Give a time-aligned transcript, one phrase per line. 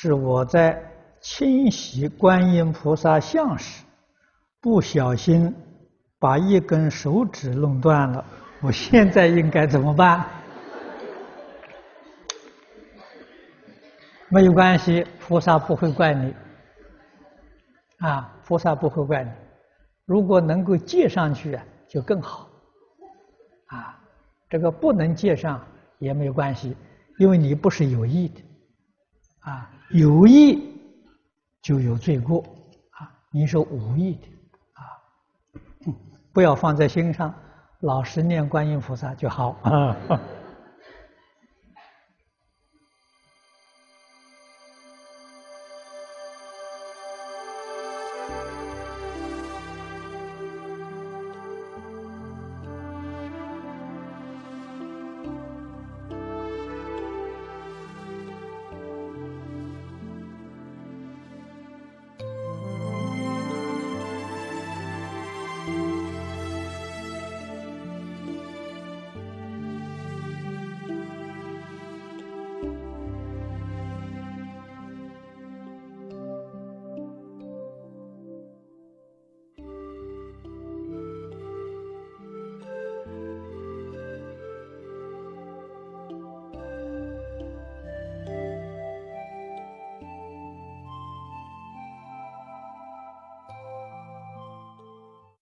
[0.00, 0.80] 是我在
[1.20, 3.82] 清洗观音菩萨像时，
[4.60, 5.52] 不小心
[6.20, 8.24] 把一根手指弄断了，
[8.60, 10.24] 我现在应该怎么办？
[14.28, 16.32] 没有关系，菩萨不会怪你。
[17.98, 19.30] 啊，菩萨不会怪你。
[20.04, 22.48] 如果能够借上去啊，就更好。
[23.66, 23.98] 啊，
[24.48, 25.60] 这个不能借上
[25.98, 26.76] 也没有关系，
[27.18, 28.40] 因为你不是有意的。
[29.48, 30.78] 啊，有意
[31.62, 32.44] 就有罪过。
[32.90, 34.28] 啊，你说无意的。
[34.74, 35.92] 啊，
[36.32, 37.34] 不要放在心上，
[37.80, 39.56] 老实念观音菩萨就好。
[39.62, 39.96] 啊。